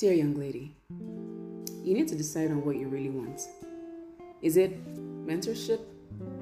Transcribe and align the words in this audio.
Dear 0.00 0.14
young 0.14 0.34
lady, 0.40 0.74
you 1.84 1.92
need 1.92 2.08
to 2.08 2.16
decide 2.16 2.50
on 2.50 2.64
what 2.64 2.76
you 2.76 2.88
really 2.88 3.10
want. 3.10 3.38
Is 4.40 4.56
it 4.56 4.82
mentorship, 5.26 5.80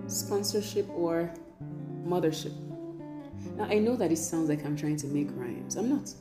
sponsorship, 0.06 0.88
or 0.90 1.34
mothership? 2.06 2.54
Now, 3.56 3.64
I 3.64 3.80
know 3.80 3.96
that 3.96 4.12
it 4.12 4.18
sounds 4.18 4.48
like 4.48 4.64
I'm 4.64 4.76
trying 4.76 4.96
to 4.98 5.08
make 5.08 5.26
rhymes. 5.32 5.74
I'm 5.74 5.88
not. 5.88 6.14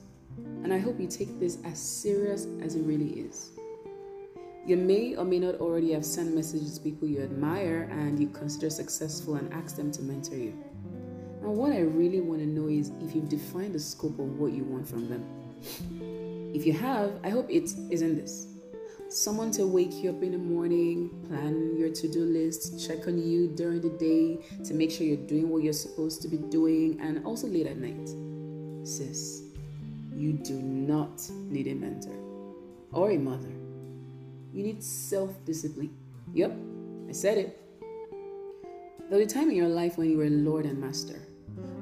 And 0.63 0.73
I 0.73 0.79
hope 0.79 0.99
you 0.99 1.05
take 1.05 1.39
this 1.39 1.59
as 1.63 1.77
serious 1.77 2.47
as 2.63 2.73
it 2.73 2.81
really 2.81 3.19
is. 3.19 3.51
You 4.65 4.75
may 4.75 5.15
or 5.15 5.23
may 5.23 5.37
not 5.37 5.61
already 5.61 5.91
have 5.91 6.05
sent 6.05 6.33
messages 6.33 6.79
to 6.79 6.83
people 6.83 7.07
you 7.07 7.21
admire 7.21 7.87
and 7.91 8.19
you 8.19 8.29
consider 8.29 8.71
successful 8.71 9.35
and 9.35 9.53
ask 9.53 9.75
them 9.75 9.91
to 9.91 10.01
mentor 10.01 10.37
you. 10.37 10.57
Now, 11.43 11.51
what 11.51 11.71
I 11.71 11.81
really 11.81 12.19
want 12.19 12.39
to 12.39 12.47
know 12.47 12.67
is 12.67 12.91
if 12.99 13.13
you've 13.13 13.29
defined 13.29 13.75
the 13.75 13.79
scope 13.79 14.17
of 14.17 14.39
what 14.39 14.53
you 14.53 14.63
want 14.63 14.89
from 14.89 15.07
them. 15.07 16.26
If 16.53 16.65
you 16.65 16.73
have, 16.73 17.19
I 17.23 17.29
hope 17.29 17.49
it 17.49 17.71
isn't 17.91 18.15
this 18.17 18.47
someone 19.09 19.51
to 19.51 19.65
wake 19.65 19.93
you 20.03 20.09
up 20.09 20.21
in 20.21 20.33
the 20.33 20.37
morning, 20.37 21.09
plan 21.27 21.77
your 21.77 21.89
to 21.89 22.07
do 22.07 22.25
list, 22.25 22.85
check 22.85 23.07
on 23.07 23.17
you 23.17 23.47
during 23.47 23.81
the 23.81 23.89
day 23.97 24.37
to 24.65 24.73
make 24.73 24.91
sure 24.91 25.07
you're 25.07 25.27
doing 25.27 25.49
what 25.49 25.63
you're 25.63 25.73
supposed 25.73 26.21
to 26.21 26.27
be 26.27 26.37
doing, 26.37 26.99
and 26.99 27.25
also 27.25 27.47
late 27.47 27.67
at 27.67 27.77
night. 27.77 28.09
Sis, 28.85 29.43
you 30.15 30.33
do 30.33 30.53
not 30.53 31.21
need 31.49 31.67
a 31.67 31.73
mentor 31.73 32.15
or 32.91 33.11
a 33.11 33.17
mother. 33.17 33.51
You 34.53 34.63
need 34.63 34.83
self 34.83 35.43
discipline. 35.45 35.95
Yep, 36.33 36.57
I 37.09 37.11
said 37.11 37.37
it. 37.37 37.61
There 39.09 39.19
was 39.19 39.31
a 39.31 39.33
time 39.33 39.49
in 39.49 39.55
your 39.55 39.69
life 39.69 39.97
when 39.97 40.09
you 40.09 40.17
were 40.17 40.29
Lord 40.29 40.65
and 40.65 40.79
Master. 40.79 41.21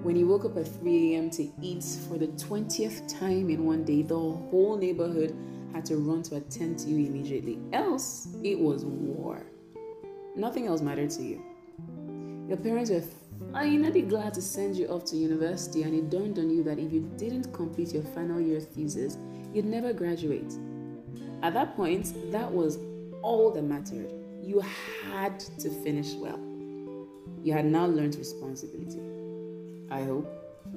When 0.06 0.16
you 0.16 0.28
woke 0.28 0.46
up 0.46 0.56
at 0.56 0.68
3 0.68 1.16
a.m. 1.16 1.32
to 1.32 1.52
eat 1.64 1.84
for 2.08 2.20
the 2.20 2.28
20th 2.28 3.08
time 3.20 3.50
in 3.50 3.66
one 3.66 3.84
day, 3.84 4.04
the 4.04 4.14
whole 4.14 4.78
neighborhood 4.78 5.36
had 5.74 5.84
to 5.86 5.98
run 5.98 6.22
to 6.24 6.36
attend 6.36 6.78
to 6.82 6.90
you 6.90 7.08
immediately. 7.08 7.58
Else, 7.74 8.28
it 8.44 8.60
was 8.60 8.86
war. 8.86 9.42
Nothing 10.36 10.68
else 10.68 10.82
mattered 10.82 11.10
to 11.10 11.24
you. 11.24 11.42
Your 12.48 12.58
parents 12.58 12.92
were 12.92 13.02
finally 13.52 14.04
glad 14.04 14.36
to 14.36 14.44
send 14.44 14.76
you 14.76 14.86
off 14.90 15.06
to 15.06 15.16
university, 15.16 15.82
and 15.82 15.96
it 15.96 16.12
dawned 16.12 16.38
on 16.38 16.52
you 16.52 16.62
that 16.66 16.78
if 16.78 16.94
you 16.94 17.12
didn't 17.18 17.52
complete 17.52 17.92
your 17.92 18.04
final 18.04 18.40
year 18.40 18.60
thesis, 18.60 19.18
you'd 19.56 19.66
never 19.66 19.92
graduate. 19.92 20.54
At 21.42 21.56
that 21.56 21.76
point, 21.76 22.14
that 22.32 22.52
was 22.52 22.78
all 23.24 23.50
that 23.50 23.64
mattered. 23.64 24.14
You 24.40 24.62
had 25.12 25.40
to 25.40 25.72
finish 25.84 26.14
well. 26.14 26.40
You 27.42 27.54
had 27.54 27.66
now 27.66 27.88
learned 27.88 28.18
responsibility. 28.18 29.15
I 29.90 30.04
hope. 30.04 30.28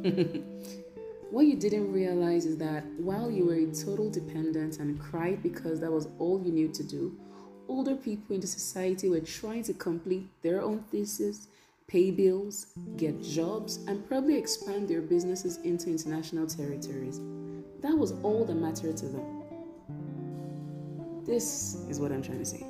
What 1.31 1.45
you 1.45 1.57
didn't 1.57 1.93
realize 1.93 2.47
is 2.47 2.57
that 2.57 2.87
while 2.97 3.31
you 3.31 3.45
were 3.45 3.57
a 3.57 3.67
total 3.67 4.09
dependent 4.09 4.79
and 4.79 4.99
cried 4.99 5.43
because 5.43 5.79
that 5.81 5.93
was 5.93 6.09
all 6.19 6.41
you 6.43 6.51
knew 6.51 6.69
to 6.69 6.83
do, 6.83 7.15
older 7.69 7.95
people 7.95 8.35
in 8.35 8.41
the 8.41 8.47
society 8.47 9.11
were 9.11 9.21
trying 9.21 9.63
to 9.65 9.75
complete 9.75 10.27
their 10.41 10.63
own 10.63 10.85
thesis, 10.91 11.49
pay 11.87 12.11
bills, 12.11 12.69
get 12.97 13.23
jobs, 13.23 13.77
and 13.89 14.09
probably 14.09 14.39
expand 14.39 14.89
their 14.89 15.03
businesses 15.03 15.59
into 15.65 15.91
international 15.91 16.47
territories. 16.47 17.21
That 17.83 17.93
was 17.93 18.13
all 18.23 18.47
that 18.47 18.55
mattered 18.55 18.97
to 18.97 19.07
them. 19.09 19.43
This 21.27 21.77
is 21.91 22.01
what 22.01 22.11
I'm 22.11 22.23
trying 22.23 22.39
to 22.39 22.47
say. 22.47 22.65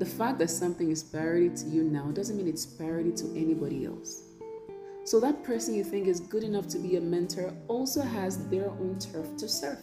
The 0.00 0.06
fact 0.06 0.40
that 0.40 0.50
something 0.50 0.90
is 0.90 1.04
priority 1.04 1.50
to 1.50 1.66
you 1.66 1.84
now 1.84 2.10
doesn't 2.10 2.36
mean 2.36 2.48
it's 2.48 2.66
priority 2.66 3.12
to 3.12 3.26
anybody 3.36 3.86
else. 3.86 4.31
So 5.04 5.18
that 5.20 5.42
person 5.42 5.74
you 5.74 5.82
think 5.82 6.06
is 6.06 6.20
good 6.20 6.44
enough 6.44 6.68
to 6.68 6.78
be 6.78 6.96
a 6.96 7.00
mentor 7.00 7.52
also 7.68 8.02
has 8.02 8.48
their 8.48 8.70
own 8.70 8.98
turf 9.00 9.36
to 9.38 9.48
surf. 9.48 9.78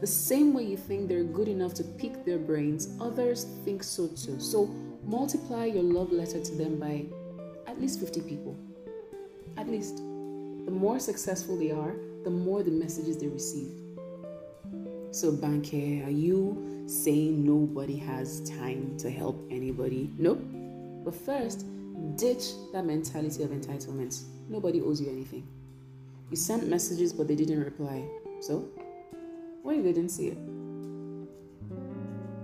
The 0.00 0.06
same 0.06 0.54
way 0.54 0.64
you 0.64 0.76
think 0.76 1.08
they're 1.08 1.22
good 1.22 1.48
enough 1.48 1.74
to 1.74 1.84
pick 1.84 2.24
their 2.24 2.38
brains, 2.38 2.96
others 3.00 3.44
think 3.64 3.82
so 3.82 4.08
too. 4.08 4.40
So 4.40 4.66
multiply 5.04 5.66
your 5.66 5.82
love 5.82 6.10
letter 6.12 6.42
to 6.42 6.54
them 6.54 6.80
by 6.80 7.04
at 7.66 7.80
least 7.80 8.00
50 8.00 8.22
people. 8.22 8.56
At 9.56 9.68
least. 9.68 9.98
The 9.98 10.70
more 10.70 10.98
successful 10.98 11.58
they 11.58 11.70
are, 11.70 11.94
the 12.24 12.30
more 12.30 12.62
the 12.62 12.70
messages 12.70 13.18
they 13.18 13.28
receive. 13.28 13.72
So, 15.10 15.32
Banke, 15.32 16.06
are 16.06 16.10
you 16.10 16.84
saying 16.86 17.44
nobody 17.44 17.96
has 17.96 18.40
time 18.48 18.96
to 18.98 19.10
help 19.10 19.44
anybody? 19.50 20.10
Nope. 20.18 20.40
But 21.04 21.14
first, 21.14 21.66
Ditch 22.16 22.52
that 22.72 22.84
mentality 22.84 23.42
of 23.42 23.50
entitlement. 23.50 24.22
Nobody 24.48 24.80
owes 24.80 25.00
you 25.00 25.08
anything. 25.08 25.46
You 26.30 26.36
sent 26.36 26.68
messages, 26.68 27.12
but 27.12 27.28
they 27.28 27.34
didn't 27.34 27.62
reply. 27.62 28.08
So, 28.40 28.68
what 29.62 29.76
if 29.76 29.84
they 29.84 29.92
didn't 29.92 30.10
see 30.10 30.28
it? 30.28 30.38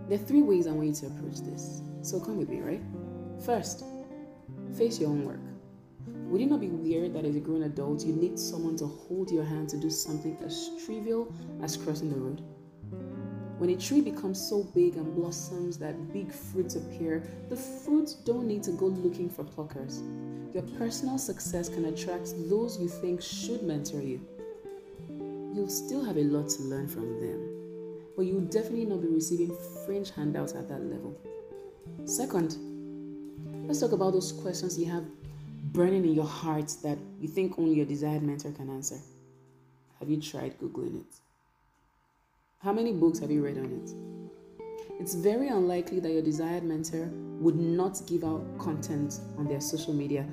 There 0.08 0.18
are 0.18 0.26
three 0.26 0.42
ways 0.42 0.66
I 0.66 0.72
want 0.72 0.88
you 0.88 0.94
to 0.94 1.06
approach 1.06 1.40
this. 1.40 1.82
So, 2.02 2.20
come 2.20 2.38
with 2.38 2.48
me, 2.48 2.60
right? 2.60 2.82
First, 3.44 3.84
face 4.76 5.00
your 5.00 5.10
own 5.10 5.24
work. 5.24 5.40
Would 6.28 6.42
it 6.42 6.46
not 6.46 6.60
be 6.60 6.68
weird 6.68 7.14
that 7.14 7.24
as 7.24 7.36
a 7.36 7.40
grown 7.40 7.62
adult, 7.62 8.04
you 8.04 8.12
need 8.12 8.38
someone 8.38 8.76
to 8.76 8.86
hold 8.86 9.30
your 9.30 9.44
hand 9.44 9.68
to 9.70 9.78
do 9.78 9.88
something 9.88 10.36
as 10.44 10.70
trivial 10.84 11.32
as 11.62 11.76
crossing 11.76 12.10
the 12.10 12.16
road? 12.16 12.42
When 13.58 13.70
a 13.70 13.76
tree 13.76 14.00
becomes 14.00 14.40
so 14.40 14.62
big 14.62 14.94
and 14.94 15.16
blossoms 15.16 15.78
that 15.78 16.12
big 16.12 16.32
fruits 16.32 16.76
appear, 16.76 17.24
the 17.48 17.56
fruits 17.56 18.14
don't 18.14 18.46
need 18.46 18.62
to 18.62 18.70
go 18.70 18.86
looking 18.86 19.28
for 19.28 19.42
pluckers. 19.42 20.00
Your 20.54 20.62
personal 20.78 21.18
success 21.18 21.68
can 21.68 21.86
attract 21.86 22.34
those 22.48 22.78
you 22.78 22.88
think 22.88 23.20
should 23.20 23.64
mentor 23.64 24.00
you. 24.00 24.24
You'll 25.52 25.68
still 25.68 26.04
have 26.04 26.18
a 26.18 26.22
lot 26.22 26.48
to 26.50 26.62
learn 26.62 26.86
from 26.86 27.20
them, 27.20 28.04
but 28.16 28.26
you'll 28.26 28.42
definitely 28.42 28.84
not 28.84 29.02
be 29.02 29.08
receiving 29.08 29.56
fringe 29.84 30.12
handouts 30.12 30.54
at 30.54 30.68
that 30.68 30.84
level. 30.84 31.18
Second, 32.04 32.56
let's 33.66 33.80
talk 33.80 33.90
about 33.90 34.12
those 34.12 34.30
questions 34.30 34.78
you 34.78 34.86
have 34.86 35.04
burning 35.72 36.04
in 36.04 36.14
your 36.14 36.24
heart 36.24 36.72
that 36.84 36.98
you 37.20 37.26
think 37.26 37.58
only 37.58 37.74
your 37.74 37.86
desired 37.86 38.22
mentor 38.22 38.52
can 38.52 38.70
answer. 38.70 39.00
Have 39.98 40.08
you 40.08 40.20
tried 40.20 40.58
Googling 40.60 41.00
it? 41.00 41.27
How 42.60 42.72
many 42.72 42.92
books 42.92 43.20
have 43.20 43.30
you 43.30 43.44
read 43.44 43.56
on 43.56 43.66
it? 43.66 43.94
It's 45.00 45.14
very 45.14 45.46
unlikely 45.46 46.00
that 46.00 46.10
your 46.10 46.22
desired 46.22 46.64
mentor 46.64 47.08
would 47.38 47.54
not 47.54 48.02
give 48.08 48.24
out 48.24 48.44
content 48.58 49.20
on 49.36 49.46
their 49.46 49.60
social 49.60 49.94
media 49.94 50.26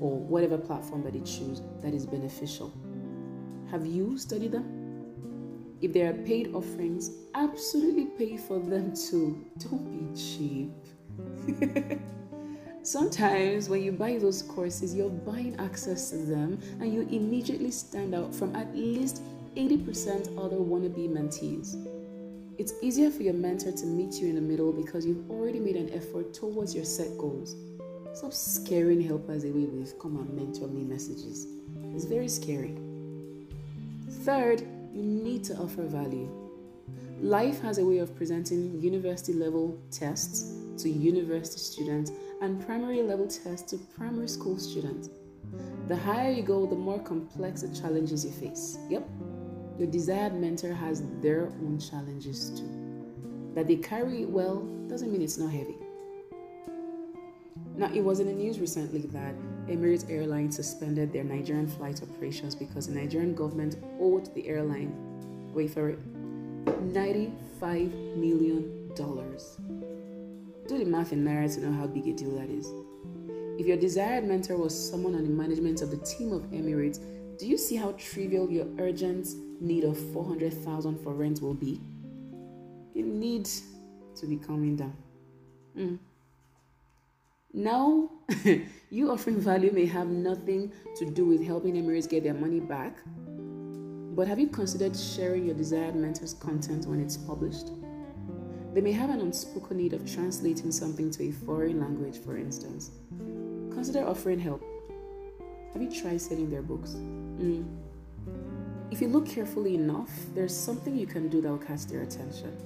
or 0.00 0.18
whatever 0.18 0.56
platform 0.56 1.04
that 1.04 1.12
they 1.12 1.20
choose 1.20 1.60
that 1.82 1.92
is 1.92 2.06
beneficial. 2.06 2.72
Have 3.70 3.84
you 3.84 4.16
studied 4.16 4.52
them? 4.52 5.76
If 5.82 5.92
there 5.92 6.08
are 6.08 6.14
paid 6.14 6.54
offerings, 6.54 7.10
absolutely 7.34 8.06
pay 8.06 8.38
for 8.38 8.58
them 8.58 8.94
too. 8.96 9.44
Don't 9.58 10.14
be 10.14 10.18
cheap. 10.18 10.72
Sometimes 12.84 13.68
when 13.68 13.82
you 13.82 13.92
buy 13.92 14.16
those 14.16 14.40
courses, 14.40 14.94
you're 14.94 15.10
buying 15.10 15.54
access 15.58 16.08
to 16.08 16.16
them 16.16 16.58
and 16.80 16.90
you 16.90 17.02
immediately 17.02 17.70
stand 17.70 18.14
out 18.14 18.34
from 18.34 18.56
at 18.56 18.74
least 18.74 19.20
80% 19.56 20.38
other 20.38 20.56
wannabe 20.56 21.08
mentees. 21.08 21.76
It's 22.58 22.74
easier 22.82 23.10
for 23.10 23.22
your 23.22 23.34
mentor 23.34 23.72
to 23.72 23.86
meet 23.86 24.14
you 24.20 24.28
in 24.28 24.34
the 24.34 24.40
middle 24.40 24.70
because 24.70 25.06
you've 25.06 25.30
already 25.30 25.60
made 25.60 25.76
an 25.76 25.90
effort 25.94 26.34
towards 26.34 26.74
your 26.74 26.84
set 26.84 27.16
goals. 27.16 27.56
Stop 28.12 28.34
scaring 28.34 29.00
helpers 29.00 29.44
away 29.44 29.64
with 29.64 29.98
come 29.98 30.16
and 30.16 30.30
mentor 30.34 30.68
me 30.68 30.82
messages. 30.82 31.46
It's 31.94 32.04
very 32.04 32.28
scary. 32.28 32.76
Third, 34.24 34.60
you 34.92 35.02
need 35.02 35.42
to 35.44 35.54
offer 35.56 35.82
value. 35.82 36.28
Life 37.20 37.62
has 37.62 37.78
a 37.78 37.84
way 37.84 37.98
of 37.98 38.14
presenting 38.14 38.78
university 38.80 39.32
level 39.32 39.78
tests 39.90 40.52
to 40.82 40.90
university 40.90 41.58
students 41.58 42.12
and 42.42 42.64
primary 42.66 43.02
level 43.02 43.26
tests 43.26 43.70
to 43.70 43.78
primary 43.96 44.28
school 44.28 44.58
students. 44.58 45.08
The 45.88 45.96
higher 45.96 46.30
you 46.30 46.42
go, 46.42 46.66
the 46.66 46.74
more 46.74 46.98
complex 46.98 47.62
the 47.62 47.74
challenges 47.80 48.24
you 48.24 48.32
face. 48.32 48.78
Yep, 48.90 49.08
your 49.78 49.88
desired 49.88 50.34
mentor 50.34 50.72
has 50.72 51.02
their 51.20 51.46
own 51.46 51.78
challenges 51.78 52.50
too. 52.58 52.70
That 53.54 53.66
they 53.66 53.76
carry 53.76 54.22
it 54.22 54.28
well 54.28 54.60
doesn't 54.88 55.10
mean 55.12 55.22
it's 55.22 55.38
not 55.38 55.50
heavy. 55.50 55.76
Now, 57.76 57.92
it 57.92 58.00
was 58.00 58.20
in 58.20 58.26
the 58.26 58.32
news 58.32 58.58
recently 58.58 59.00
that 59.00 59.34
Emirates 59.68 60.08
Airline 60.10 60.50
suspended 60.50 61.12
their 61.12 61.24
Nigerian 61.24 61.66
flight 61.66 62.00
operations 62.02 62.54
because 62.54 62.86
the 62.86 62.94
Nigerian 62.94 63.34
government 63.34 63.76
owed 64.00 64.34
the 64.34 64.48
airline, 64.48 64.94
wait 65.52 65.70
for 65.70 65.90
it, 65.90 65.98
$95 66.64 68.16
million. 68.16 68.72
Do 68.94 70.78
the 70.78 70.84
math 70.86 71.12
in 71.12 71.22
Naira 71.22 71.54
to 71.54 71.60
know 71.60 71.72
how 71.78 71.86
big 71.86 72.08
a 72.08 72.12
deal 72.12 72.30
that 72.38 72.48
is. 72.48 72.72
If 73.58 73.66
your 73.66 73.76
desired 73.76 74.24
mentor 74.24 74.56
was 74.56 74.74
someone 74.74 75.14
on 75.14 75.24
the 75.24 75.30
management 75.30 75.82
of 75.82 75.90
the 75.90 75.98
team 75.98 76.32
of 76.32 76.42
Emirates, 76.50 76.98
do 77.38 77.46
you 77.46 77.58
see 77.58 77.76
how 77.76 77.92
trivial 77.92 78.50
your 78.50 78.66
urgent 78.78 79.28
need 79.60 79.84
of 79.84 79.98
400,000 80.12 80.98
for 81.02 81.12
rent 81.12 81.42
will 81.42 81.54
be? 81.54 81.80
You 82.94 83.04
need 83.04 83.48
to 84.16 84.26
be 84.26 84.36
calming 84.36 84.76
down. 84.76 84.96
Mm. 85.76 85.98
Now, 87.52 88.10
you 88.90 89.10
offering 89.10 89.40
value 89.40 89.70
may 89.72 89.86
have 89.86 90.08
nothing 90.08 90.72
to 90.96 91.04
do 91.04 91.26
with 91.26 91.44
helping 91.44 91.74
Emirates 91.74 92.08
get 92.08 92.22
their 92.22 92.34
money 92.34 92.60
back, 92.60 92.98
But 94.16 94.28
have 94.28 94.38
you 94.38 94.46
considered 94.46 94.96
sharing 94.96 95.44
your 95.44 95.54
desired 95.54 95.94
mentor's 95.94 96.32
content 96.32 96.86
when 96.86 97.00
it's 97.00 97.18
published? 97.18 97.70
They 98.72 98.80
may 98.80 98.92
have 98.92 99.10
an 99.10 99.20
unspoken 99.20 99.76
need 99.76 99.92
of 99.92 100.10
translating 100.10 100.72
something 100.72 101.10
to 101.10 101.24
a 101.24 101.32
foreign 101.32 101.80
language, 101.80 102.18
for 102.18 102.38
instance. 102.38 102.92
Consider 103.72 104.06
offering 104.06 104.38
help. 104.38 104.62
Have 105.76 105.82
you 105.82 106.00
tried 106.00 106.22
selling 106.22 106.48
their 106.48 106.62
books? 106.62 106.92
Mm. 106.92 107.62
If 108.90 109.02
you 109.02 109.08
look 109.08 109.28
carefully 109.28 109.74
enough, 109.74 110.08
there's 110.34 110.56
something 110.56 110.96
you 110.96 111.06
can 111.06 111.28
do 111.28 111.42
that 111.42 111.50
will 111.50 111.58
catch 111.58 111.84
their 111.84 112.00
attention. 112.00 112.56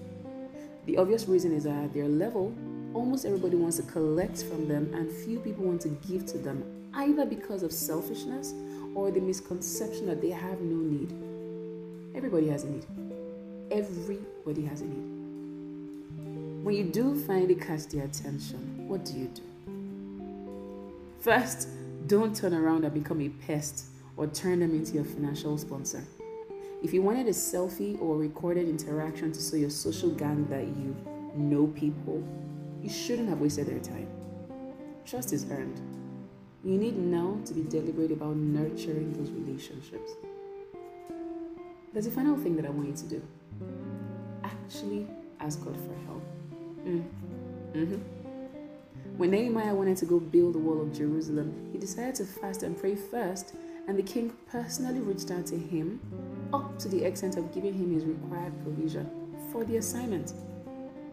The 0.86 0.96
obvious 0.96 1.26
reason 1.26 1.52
is 1.52 1.64
that 1.64 1.74
at 1.86 1.92
their 1.92 2.06
level, 2.06 2.54
almost 2.94 3.24
everybody 3.24 3.56
wants 3.56 3.78
to 3.78 3.82
collect 3.82 4.44
from 4.44 4.68
them, 4.68 4.94
and 4.94 5.10
few 5.10 5.40
people 5.40 5.64
want 5.64 5.80
to 5.80 5.88
give 6.08 6.24
to 6.26 6.38
them, 6.38 6.62
either 6.94 7.26
because 7.26 7.64
of 7.64 7.72
selfishness 7.72 8.54
or 8.94 9.10
the 9.10 9.20
misconception 9.20 10.06
that 10.06 10.20
they 10.20 10.30
have 10.30 10.60
no 10.60 10.76
need. 10.76 11.10
Everybody 12.14 12.46
has 12.46 12.62
a 12.62 12.70
need. 12.70 12.86
Everybody 13.72 14.64
has 14.66 14.82
a 14.82 14.84
need. 14.84 16.62
When 16.64 16.76
you 16.76 16.84
do 16.84 17.20
finally 17.22 17.56
catch 17.56 17.86
their 17.86 18.04
attention, 18.04 18.86
what 18.86 19.04
do 19.04 19.14
you 19.14 19.28
do? 19.34 19.42
First, 21.18 21.66
don't 22.10 22.34
turn 22.34 22.52
around 22.52 22.84
and 22.84 22.92
become 22.92 23.20
a 23.20 23.28
pest 23.28 23.84
or 24.16 24.26
turn 24.26 24.58
them 24.58 24.74
into 24.74 24.94
your 24.94 25.04
financial 25.04 25.56
sponsor. 25.56 26.02
If 26.82 26.92
you 26.92 27.02
wanted 27.02 27.28
a 27.28 27.30
selfie 27.30 28.02
or 28.02 28.16
recorded 28.16 28.68
interaction 28.68 29.30
to 29.30 29.40
show 29.40 29.54
your 29.54 29.70
social 29.70 30.10
gang 30.10 30.44
that 30.48 30.64
you 30.64 30.96
know 31.36 31.68
people, 31.68 32.20
you 32.82 32.90
shouldn't 32.90 33.28
have 33.28 33.40
wasted 33.40 33.68
their 33.68 33.78
time. 33.78 34.08
Trust 35.06 35.32
is 35.32 35.48
earned. 35.52 35.80
You 36.64 36.78
need 36.78 36.98
now 36.98 37.38
to 37.44 37.54
be 37.54 37.62
deliberate 37.62 38.10
about 38.10 38.34
nurturing 38.34 39.12
those 39.12 39.30
relationships. 39.30 40.10
There's 41.92 42.06
a 42.06 42.10
final 42.10 42.36
thing 42.36 42.56
that 42.56 42.66
I 42.66 42.70
want 42.70 42.88
you 42.88 42.94
to 42.94 43.04
do. 43.04 43.22
Actually 44.42 45.06
ask 45.38 45.64
God 45.64 45.76
for 45.76 45.94
help. 46.06 46.22
Mm. 46.84 47.04
Mm-hmm. 47.72 48.19
When 49.20 49.32
Nehemiah 49.32 49.74
wanted 49.74 49.98
to 49.98 50.06
go 50.06 50.18
build 50.18 50.54
the 50.54 50.58
wall 50.60 50.80
of 50.80 50.94
Jerusalem, 50.94 51.68
he 51.72 51.78
decided 51.78 52.14
to 52.14 52.24
fast 52.24 52.62
and 52.62 52.74
pray 52.74 52.94
first, 52.94 53.54
and 53.86 53.98
the 53.98 54.02
king 54.02 54.32
personally 54.50 55.00
reached 55.00 55.30
out 55.30 55.44
to 55.48 55.58
him 55.58 56.00
up 56.54 56.78
to 56.78 56.88
the 56.88 57.04
extent 57.04 57.36
of 57.36 57.52
giving 57.52 57.74
him 57.74 57.92
his 57.92 58.06
required 58.06 58.54
provision 58.62 59.10
for 59.52 59.62
the 59.62 59.76
assignment. 59.76 60.32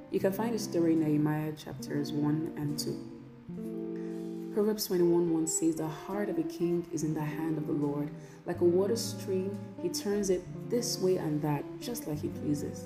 You 0.09 0.21
can 0.21 0.31
find 0.31 0.53
the 0.53 0.59
story 0.59 0.93
in 0.93 1.01
Nehemiah 1.01 1.51
chapters 1.51 2.13
1 2.13 2.53
and 2.55 2.79
2. 2.79 4.53
Proverbs 4.53 4.85
21 4.85 5.33
1 5.33 5.45
says, 5.45 5.75
The 5.75 5.85
heart 5.85 6.29
of 6.29 6.37
a 6.37 6.43
king 6.43 6.87
is 6.93 7.03
in 7.03 7.13
the 7.13 7.19
hand 7.19 7.57
of 7.57 7.67
the 7.67 7.73
Lord. 7.73 8.09
Like 8.45 8.61
a 8.61 8.63
water 8.63 8.95
stream, 8.95 9.59
he 9.81 9.89
turns 9.89 10.29
it 10.29 10.43
this 10.69 10.97
way 11.01 11.17
and 11.17 11.41
that, 11.41 11.65
just 11.81 12.07
like 12.07 12.21
he 12.21 12.29
pleases. 12.29 12.85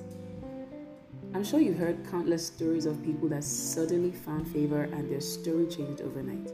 I'm 1.34 1.46
sure 1.46 1.62
you've 1.62 1.78
heard 1.78 2.06
countless 2.12 2.46
stories 2.46 2.86
of 2.86 3.02
people 3.06 3.30
that 3.30 3.46
suddenly 3.46 4.12
found 4.12 4.48
favor 4.50 4.84
and 4.84 5.10
their 5.10 5.22
story 5.22 5.66
changed 5.66 6.02
overnight. 6.02 6.52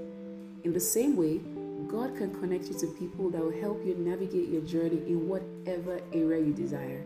In 0.63 0.71
the 0.71 0.79
same 0.79 1.18
way, 1.18 1.39
God 1.88 2.15
can 2.15 2.31
connect 2.39 2.65
you 2.65 2.75
to 2.79 2.88
people 3.00 3.31
that 3.31 3.41
will 3.41 3.59
help 3.59 3.83
you 3.83 3.95
navigate 3.95 4.50
your 4.50 4.62
journey 4.62 4.97
in 5.07 5.27
whatever 5.27 6.00
area 6.13 6.45
you 6.45 6.53
desire. 6.53 7.03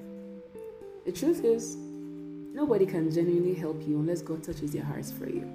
The 1.05 1.13
truth 1.13 1.45
is, 1.45 1.77
nobody 1.77 2.85
can 2.85 3.09
genuinely 3.09 3.53
help 3.53 3.81
you 3.87 3.99
unless 3.99 4.21
God 4.21 4.43
touches 4.43 4.73
their 4.73 4.83
hearts 4.83 5.11
for 5.11 5.29
you. 5.29 5.49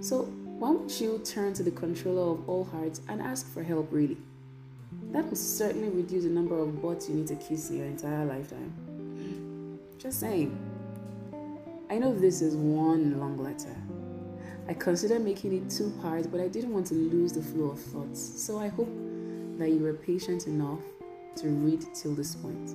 So, 0.00 0.24
why 0.58 0.74
don't 0.74 1.00
you 1.00 1.22
turn 1.24 1.54
to 1.54 1.62
the 1.62 1.70
controller 1.70 2.32
of 2.32 2.48
all 2.50 2.64
hearts 2.64 3.00
and 3.08 3.22
ask 3.22 3.50
for 3.52 3.62
help, 3.62 3.88
really? 3.90 4.18
That 5.10 5.26
will 5.26 5.36
certainly 5.36 5.88
reduce 5.88 6.24
the 6.24 6.30
number 6.30 6.58
of 6.58 6.82
butts 6.82 7.08
you 7.08 7.14
need 7.14 7.28
to 7.28 7.36
kiss 7.36 7.70
in 7.70 7.78
your 7.78 7.86
entire 7.86 8.26
lifetime. 8.26 9.78
Just 9.98 10.20
saying. 10.20 10.69
I 11.90 11.98
know 11.98 12.14
this 12.14 12.40
is 12.40 12.54
one 12.54 13.18
long 13.18 13.36
letter. 13.36 13.76
I 14.68 14.74
considered 14.74 15.24
making 15.24 15.52
it 15.52 15.68
two 15.68 15.90
parts, 16.00 16.26
but 16.26 16.40
I 16.40 16.46
didn't 16.46 16.72
want 16.72 16.86
to 16.86 16.94
lose 16.94 17.32
the 17.32 17.42
flow 17.42 17.70
of 17.70 17.80
thoughts, 17.80 18.20
so 18.20 18.60
I 18.60 18.68
hope 18.68 18.88
that 19.58 19.70
you 19.70 19.80
were 19.80 19.94
patient 19.94 20.46
enough 20.46 20.78
to 21.36 21.48
read 21.48 21.84
till 21.92 22.14
this 22.14 22.36
point. 22.36 22.70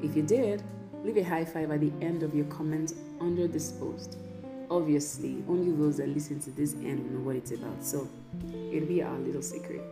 If 0.00 0.14
you 0.14 0.22
did, 0.22 0.62
leave 1.02 1.16
a 1.16 1.24
high 1.24 1.44
five 1.44 1.72
at 1.72 1.80
the 1.80 1.92
end 2.00 2.22
of 2.22 2.34
your 2.34 2.44
comment 2.44 2.92
under 3.20 3.48
this 3.48 3.72
post 3.72 4.16
obviously 4.72 5.44
only 5.48 5.70
those 5.72 5.98
that 5.98 6.08
listen 6.08 6.40
to 6.40 6.50
this 6.52 6.74
end 6.74 6.98
will 7.04 7.18
know 7.18 7.26
what 7.26 7.36
it's 7.36 7.50
about 7.50 7.84
so 7.84 8.08
it'll 8.72 8.88
be 8.88 9.02
our 9.02 9.18
little 9.18 9.42
secret 9.42 9.82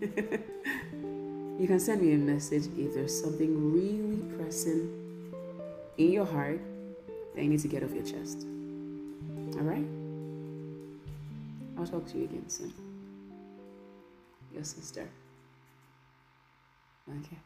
you 0.00 1.66
can 1.66 1.78
send 1.78 2.00
me 2.00 2.14
a 2.14 2.16
message 2.16 2.64
if 2.78 2.94
there's 2.94 3.22
something 3.22 3.72
really 3.72 4.22
pressing 4.36 4.88
in 5.98 6.10
your 6.10 6.24
heart 6.24 6.60
that 7.38 7.44
you 7.44 7.50
need 7.50 7.60
to 7.60 7.68
get 7.68 7.84
off 7.84 7.92
your 7.92 8.02
chest. 8.02 8.48
All 9.54 9.62
right? 9.62 9.86
I'll 11.78 11.86
talk 11.86 12.04
to 12.08 12.18
you 12.18 12.24
again 12.24 12.48
soon. 12.48 12.74
Your 14.52 14.64
sister. 14.64 15.08
Okay 17.08 17.38